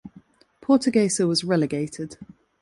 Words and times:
Portuguesa 0.63 1.27
was 1.27 1.43
relegated. 1.43 2.17